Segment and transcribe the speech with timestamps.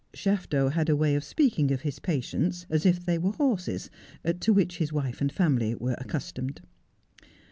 [0.15, 3.91] Shafto had a way of speaking of his patients as if they were horses,
[4.39, 6.61] to which his wife and family were accustomed.